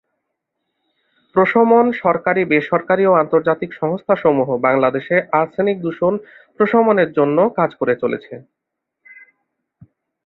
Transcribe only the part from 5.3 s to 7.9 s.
arsenic দূষণ প্রশমনের জন্য কাজ